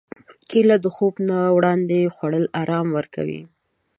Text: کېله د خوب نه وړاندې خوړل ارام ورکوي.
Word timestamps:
کېله 0.49 0.75
د 0.81 0.85
خوب 0.95 1.13
نه 1.29 1.37
وړاندې 1.57 2.11
خوړل 2.15 2.45
ارام 2.61 2.87
ورکوي. 2.97 3.41